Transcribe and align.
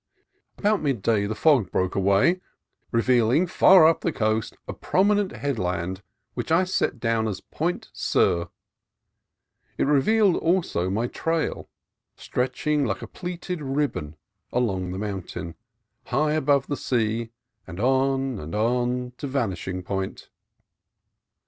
About 0.57 0.81
midday 0.81 1.27
the 1.27 1.35
fog 1.35 1.69
broke 1.71 1.93
away, 1.93 2.41
revealing, 2.91 3.45
far 3.45 3.87
up 3.87 4.01
the 4.01 4.11
coast, 4.11 4.57
a 4.67 4.73
prominent 4.73 5.31
headland 5.33 6.01
which 6.33 6.51
I 6.51 6.63
set 6.63 6.99
down 6.99 7.27
as 7.27 7.39
Point 7.39 7.91
Sur. 7.93 8.47
It 9.77 9.83
revealed 9.83 10.37
also 10.37 10.89
my 10.89 11.05
trail, 11.05 11.69
stretching 12.15 12.83
like 12.83 13.03
a 13.03 13.07
pleated 13.07 13.61
ribbon 13.61 14.15
along 14.51 14.89
the 14.91 14.97
mountain, 14.97 15.53
high 16.07 16.31
above 16.31 16.65
the 16.65 16.77
sea, 16.77 17.29
on 17.69 18.39
and 18.39 18.55
on 18.55 19.11
to 19.19 19.27
vanishing 19.27 19.83
point. 19.83 20.31